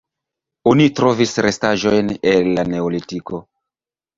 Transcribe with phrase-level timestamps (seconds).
[0.71, 3.43] Oni trovis restaĵojn el la neolitiko.